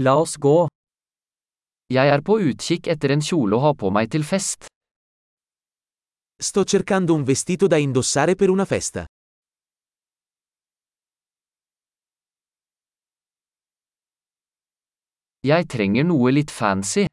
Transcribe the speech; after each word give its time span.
La 0.00 0.12
oss 0.14 0.36
gå. 0.38 0.68
Jeg 1.90 2.06
er 2.06 2.20
på 2.22 2.36
utkikk 2.38 2.86
etter 2.92 3.10
en 3.10 3.22
kjole 3.28 3.56
å 3.56 3.62
ha 3.64 3.72
på 3.74 3.88
meg 3.90 4.12
til 4.14 4.22
fest. 4.22 4.68
Sto 6.38 6.62
cercando 6.62 7.16
un 7.18 7.24
vestito 7.26 7.66
da 7.66 7.80
indossare 7.82 8.36
per 8.38 8.52
una 8.52 8.62
festa. 8.64 9.02
Jeg 15.42 15.66
trenger 15.66 16.06
noe 16.06 16.30
litt 16.30 16.54
fancy. 16.54 17.08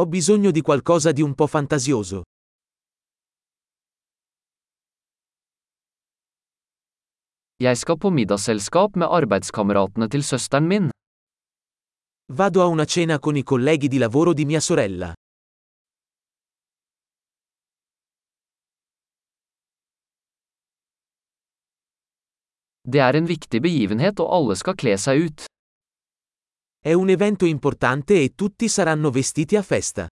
Ho 0.00 0.06
bisogno 0.06 0.54
di 0.56 0.62
qualcosa 0.62 1.12
di 1.12 1.20
un 1.20 1.34
po' 1.34 1.50
fantasioso. 1.52 2.22
Jeg 7.60 7.76
skal 7.76 8.00
på 8.00 8.08
middagsselskap 8.08 8.96
med 8.96 9.12
arbeidskameratene 9.20 10.08
til 10.08 10.24
søsteren 10.24 10.72
min. 10.72 10.90
Vado 12.34 12.62
a 12.62 12.66
una 12.66 12.86
cena 12.86 13.18
con 13.18 13.36
i 13.36 13.42
colleghi 13.42 13.88
di 13.88 13.98
lavoro 13.98 14.32
di 14.32 14.46
mia 14.46 14.58
sorella. 14.58 15.12
Det 22.88 23.00
er 23.00 23.16
en 23.20 23.28
viktig 23.28 23.60
begivenhet 23.60 24.16
og 24.24 24.32
alle 24.32 24.56
skal 24.56 24.78
kle 24.80 24.96
seg 24.96 25.20
ut. 25.26 25.44
È 26.80 26.94
un 26.94 27.10
evento 27.10 27.44
importante 27.44 28.14
e 28.14 28.32
tutti 28.34 28.66
saranno 28.68 29.10
vestiti 29.10 29.56
a 29.56 29.62
festa. 29.62 30.08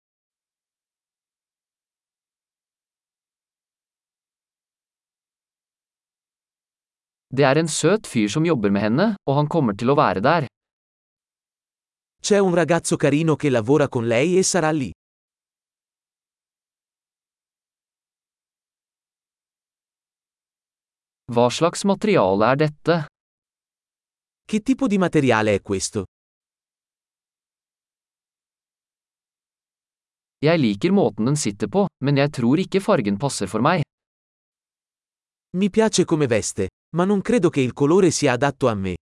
Det 7.32 7.46
er 7.48 7.58
en 7.58 7.68
søt 7.68 8.06
fyr 8.06 8.28
som 8.28 8.44
jobber 8.44 8.70
med 8.70 8.82
henne, 8.82 9.16
og 9.24 9.36
han 9.36 9.48
kommer 9.48 9.74
til 9.74 9.90
å 9.90 9.96
være 9.96 10.20
der. 10.20 10.59
C'è 12.22 12.38
un 12.38 12.54
ragazzo 12.54 12.96
carino 12.96 13.36
che 13.36 13.50
lavora 13.50 13.88
con 13.88 14.06
lei 14.06 14.38
e 14.38 14.44
sarà 14.44 14.72
lì. 14.72 14.92
Hva 21.32 21.50
slags 21.50 21.84
materiale 21.84 22.46
er 22.52 22.56
dette? 22.56 23.06
Che 24.44 24.62
tipo 24.62 24.88
di 24.88 24.98
materiale 24.98 25.54
è 25.54 25.62
questo? 25.62 26.06
Jeg 30.42 30.58
liker 30.60 30.92
måten 30.92 31.26
den 31.26 31.36
sitter 31.36 31.68
på, 31.68 31.86
men 32.04 32.18
jeg 32.18 32.32
tror 32.32 32.60
ikke 32.60 32.80
fargen 32.80 33.18
passer 33.18 33.48
for 33.48 33.62
meg. 33.62 33.84
Mi 35.58 35.70
piace 35.70 36.06
come 36.06 36.28
veste, 36.28 36.70
ma 36.96 37.06
non 37.06 37.22
credo 37.22 37.50
che 37.50 37.62
il 37.62 37.74
colore 37.74 38.12
sia 38.12 38.32
adatto 38.34 38.68
a 38.68 38.74
me. 38.76 38.96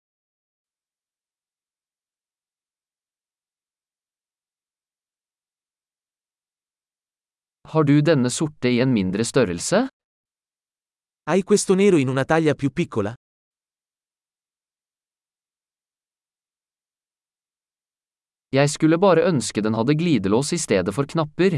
Har 7.67 7.83
du 7.83 7.99
denne 8.01 8.29
sorte 8.31 8.69
i 8.71 8.77
en 8.79 8.93
mindre 8.95 9.25
størrelse? 9.27 9.79
Hai 11.27 11.43
questo 11.43 11.75
nero 11.75 11.97
in 11.97 12.07
una 12.07 12.23
taglia 12.23 12.53
più 12.55 12.71
piccola? 12.71 13.13
Jeg 18.55 18.69
skulle 18.69 18.97
bare 18.97 19.25
ønske 19.27 19.61
den 19.61 19.75
hadde 19.75 19.95
glidelås 19.99 20.53
i 20.55 20.57
stedet 20.57 20.93
for 20.95 21.05
knapper. 21.05 21.57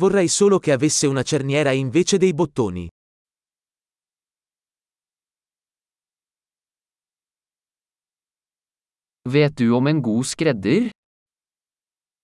Vorrei 0.00 0.28
solo 0.28 0.58
che 0.58 0.72
avesse 0.72 1.06
una 1.06 1.22
cerniera 1.22 1.72
invece 1.72 2.16
dei 2.16 2.32
bottoni. 2.32 2.88
Vet 9.28 9.56
du 9.56 9.74
om 9.76 9.86
en 9.86 10.00
god 10.00 10.24
skredder? 10.24 10.88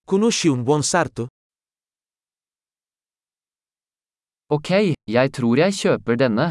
Conosci 0.08 0.48
un 0.48 0.64
buon 0.64 0.82
sarto? 0.82 1.28
Ok, 4.50 4.70
jeg 5.06 5.30
tror 5.30 5.60
jeg 5.62 5.74
kjøper 5.78 6.16
denne. 6.18 6.46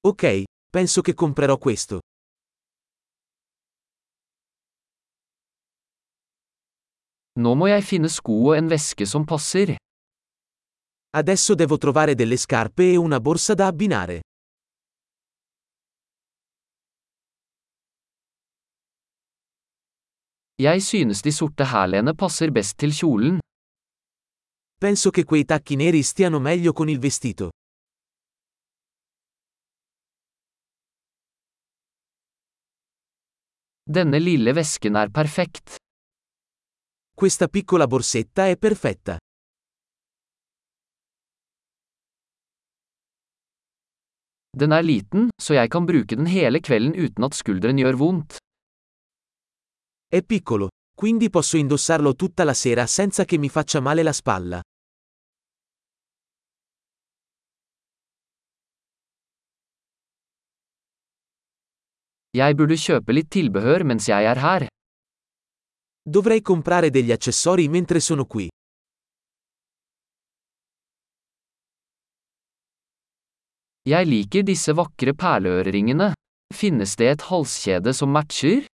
Ok, 0.00 0.24
penso 0.72 1.02
che 1.02 1.12
comprerò 1.12 1.58
questo. 1.58 1.98
Nå 7.36 7.52
må 7.60 7.68
jeg 7.68 7.84
finne 7.84 8.08
sko 8.08 8.38
og 8.48 8.56
en 8.56 8.72
veske 8.72 9.04
som 9.04 9.28
passer. 9.28 9.74
Adesso 11.20 11.52
devo 11.54 11.76
trovare 11.76 12.14
delle 12.14 12.40
scarpe 12.40 12.88
e 12.94 12.96
una 12.96 13.20
borsa 13.20 13.52
da 13.54 13.66
abbinare. 13.66 14.20
Jeg 20.58 20.82
synes 20.82 21.20
de 21.20 21.32
sorte 21.32 21.64
hælene 21.68 22.16
passer 22.16 22.48
best 22.50 22.78
til 22.78 22.96
kjolen. 22.96 23.43
Penso 24.84 25.08
che 25.08 25.24
quei 25.24 25.46
tacchi 25.46 25.76
neri 25.76 26.02
stiano 26.02 26.38
meglio 26.38 26.74
con 26.74 26.90
il 26.90 26.98
vestito. 26.98 27.52
Denne 33.82 34.18
lille 34.18 34.52
vesken 34.52 34.94
er 34.96 35.08
perfekt. 35.08 35.76
Questa 37.14 37.48
piccola 37.48 37.86
borsetta 37.86 38.46
è 38.46 38.58
perfetta. 38.58 39.16
Den 44.50 44.72
er 44.72 44.82
liten, 44.82 45.30
så 45.42 45.54
jeg 45.54 45.70
kan 45.70 45.86
bruke 45.86 46.14
den 46.14 46.26
hele 46.26 46.60
kvelden 46.60 46.92
uten 46.92 47.24
at 47.24 47.32
skulderen 47.32 47.80
gjør 47.80 47.96
vondt. 47.96 48.36
È 50.12 50.22
piccolo, 50.22 50.68
quindi 50.94 51.30
posso 51.30 51.56
indossarlo 51.56 52.14
tutta 52.14 52.44
la 52.44 52.52
sera 52.52 52.86
senza 52.86 53.24
che 53.24 53.38
mi 53.38 53.48
faccia 53.48 53.80
male 53.80 54.02
la 54.02 54.12
spalla. 54.12 54.60
Jeg 62.34 62.56
burde 62.58 62.74
kjøpe 62.74 63.14
litt 63.14 63.28
tilbehør 63.30 63.84
mens 63.86 64.08
jeg 64.10 64.26
er 64.26 64.38
her. 64.42 64.66
Dovrei 66.02 66.40
comprare 66.42 66.90
degli 66.90 67.12
accessori 67.14 67.68
mentre 67.70 68.00
sono 68.00 68.26
qui. 68.26 68.48
Jeg 73.86 74.06
liker 74.08 74.42
disse 74.42 74.74
vakre 74.74 75.14
perleøreringene. 75.14 76.10
Finnes 76.54 76.96
det 76.98 77.08
et 77.12 77.24
halskjede 77.30 77.94
som 77.94 78.10
matcher? 78.10 78.66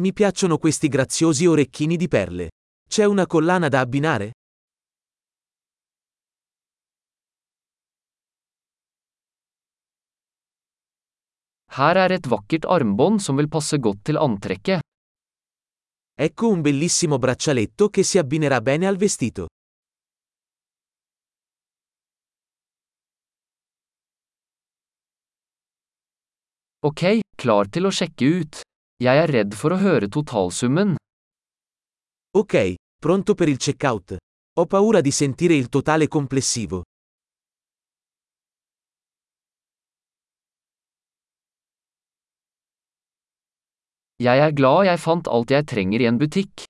Mi 0.00 0.12
piacciono 0.12 0.58
questi 0.58 0.88
graziosi 0.88 1.46
orecchini 1.46 1.96
di 1.96 2.08
perle. 2.08 2.50
C'è 2.88 3.04
una 3.04 3.26
collana 3.26 3.68
da 3.68 3.80
abbinare? 3.80 4.32
Her 11.76 11.98
er 12.00 12.14
et 12.16 12.26
vakkert 12.32 12.64
armbånd 12.72 13.20
som 13.20 13.36
vil 13.36 13.50
passe 13.52 13.76
godt 13.76 14.06
til 14.08 14.16
antrekket. 14.16 14.80
Ecco 16.16 16.48
un 16.48 16.62
bellissimo 16.62 17.18
braccialetto 17.18 17.90
che 17.90 18.02
si 18.02 18.16
abbinerà 18.16 18.62
bene 18.62 18.86
al 18.86 18.96
vestito. 18.96 19.46
Ok, 26.80 27.20
klar 27.36 27.68
til 27.68 27.90
å 27.90 27.92
sjekke 27.92 28.32
ut. 28.40 28.62
Jeg 29.02 29.20
er 29.26 29.28
redd 29.28 29.52
for 29.52 29.76
å 29.76 29.80
høre 29.82 30.08
totalsummen. 30.08 30.96
Ok, 32.40 32.56
pronto 33.02 33.34
per 33.34 33.52
il 33.52 33.60
checkout. 33.60 34.16
Ho 34.56 34.64
paura 34.64 35.02
di 35.02 35.10
sentire 35.10 35.52
il 35.52 35.68
totale 35.68 36.08
complessivo. 36.08 36.85
Jeg 44.16 44.40
er 44.40 44.52
glad 44.56 44.86
jeg 44.88 44.96
fant 44.96 45.26
alt 45.28 45.50
jeg 45.52 45.64
trenger 45.68 46.00
i 46.00 46.06
en 46.08 46.16
butikk. 46.16 46.62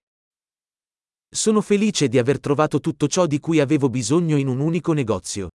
Sono 1.30 1.60
felice 1.60 2.08
di 2.08 2.18
aver 2.18 2.40
trovato 2.40 2.80
tutto 2.80 3.06
ciò 3.06 3.26
di 3.26 3.38
cui 3.38 3.60
avevo 3.60 3.88
bisogno 3.88 4.36
in 4.36 4.48
un 4.48 4.58
unico 4.58 4.92
negozio. 4.92 5.48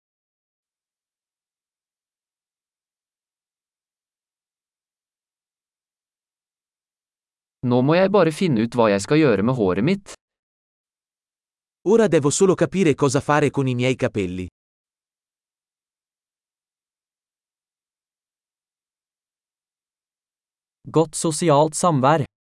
Nå 7.65 7.81
må 7.81 7.95
jeg 7.97 8.13
bare 8.13 8.31
finne 8.31 8.61
ut 8.69 8.75
hva 8.77 8.91
jeg 8.93 9.01
skal 9.01 9.17
gjøre 9.17 9.41
med 9.41 9.57
håret 9.57 9.83
mitt. 9.83 10.13
Ora 11.89 12.07
devo 12.07 12.29
solo 12.29 12.53
capire 12.53 12.93
cosa 12.93 13.19
fare 13.19 13.49
con 13.49 13.67
i 13.67 13.73
miei 13.73 13.95
capelli. 13.95 14.45
Godt 20.91 21.15
sosialt 21.15 21.75
samvær. 21.77 22.28